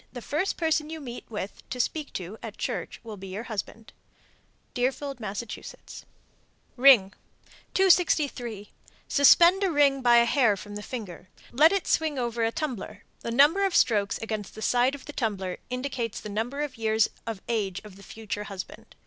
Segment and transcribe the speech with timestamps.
[0.11, 3.93] The first person you meet with, to speak to, at church will be your husband.
[4.73, 5.43] Deerfield, Mass.
[6.75, 7.13] RING.
[7.75, 8.71] 263.
[9.07, 11.29] Suspend a ring by a hair from the finger.
[11.51, 13.03] Let it swing over a tumbler.
[13.19, 17.07] The number of strokes against the side of the tumbler indicates the number of years
[17.27, 18.95] of age of the future husband.